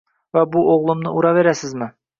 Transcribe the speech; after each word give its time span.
Va 0.37 0.43
bu 0.55 0.63
o‘g‘limni 0.77 1.09
uraverasizmi? 1.21 1.97